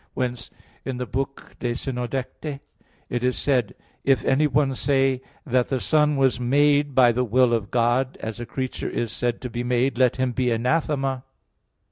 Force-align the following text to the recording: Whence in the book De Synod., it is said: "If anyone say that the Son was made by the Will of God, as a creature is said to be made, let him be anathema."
Whence 0.15 0.49
in 0.83 0.97
the 0.97 1.05
book 1.05 1.55
De 1.59 1.75
Synod., 1.75 2.15
it 2.15 3.23
is 3.23 3.37
said: 3.37 3.75
"If 4.03 4.25
anyone 4.25 4.73
say 4.73 5.21
that 5.45 5.69
the 5.69 5.79
Son 5.79 6.15
was 6.15 6.39
made 6.39 6.95
by 6.95 7.11
the 7.11 7.23
Will 7.23 7.53
of 7.53 7.69
God, 7.69 8.17
as 8.19 8.39
a 8.39 8.47
creature 8.47 8.89
is 8.89 9.11
said 9.11 9.41
to 9.41 9.49
be 9.51 9.63
made, 9.63 9.99
let 9.99 10.15
him 10.15 10.31
be 10.31 10.49
anathema." 10.49 11.21